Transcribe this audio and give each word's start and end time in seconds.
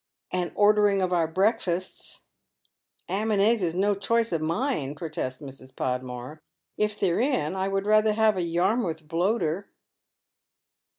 "And 0.33 0.51
ordering 0.55 0.99
of 1.03 1.13
our 1.13 1.27
breakfastes."" 1.31 2.21
'Am 3.07 3.29
and 3.29 3.39
eggs 3.39 3.61
is 3.61 3.75
no 3.75 3.93
choice 3.93 4.31
of 4.31 4.41
mine," 4.41 4.95
protests 4.95 5.37
Mrs. 5.39 5.75
Podmore." 5.75 6.41
If 6.75 6.99
they're 6.99 7.19
in, 7.19 7.55
I 7.55 7.67
would 7.67 7.85
rather 7.85 8.13
have 8.13 8.35
a 8.35 8.41
Yarmouth 8.41 9.07
bloater." 9.07 9.69